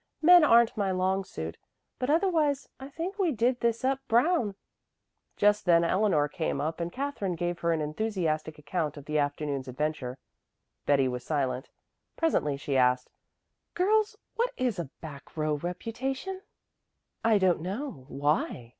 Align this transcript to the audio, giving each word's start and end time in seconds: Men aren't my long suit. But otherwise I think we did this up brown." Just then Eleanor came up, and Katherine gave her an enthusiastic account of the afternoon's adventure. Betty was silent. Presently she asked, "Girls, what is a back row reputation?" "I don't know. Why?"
Men 0.23 0.43
aren't 0.43 0.75
my 0.75 0.89
long 0.89 1.23
suit. 1.23 1.57
But 1.99 2.09
otherwise 2.09 2.67
I 2.79 2.89
think 2.89 3.19
we 3.19 3.31
did 3.31 3.59
this 3.59 3.85
up 3.85 3.99
brown." 4.07 4.55
Just 5.37 5.65
then 5.65 5.83
Eleanor 5.83 6.27
came 6.27 6.59
up, 6.59 6.79
and 6.79 6.91
Katherine 6.91 7.35
gave 7.35 7.59
her 7.59 7.71
an 7.71 7.81
enthusiastic 7.81 8.57
account 8.57 8.97
of 8.97 9.05
the 9.05 9.19
afternoon's 9.19 9.67
adventure. 9.67 10.17
Betty 10.87 11.07
was 11.07 11.23
silent. 11.23 11.69
Presently 12.17 12.57
she 12.57 12.75
asked, 12.75 13.11
"Girls, 13.75 14.17
what 14.37 14.51
is 14.57 14.79
a 14.79 14.85
back 15.01 15.37
row 15.37 15.53
reputation?" 15.57 16.41
"I 17.23 17.37
don't 17.37 17.61
know. 17.61 18.05
Why?" 18.07 18.69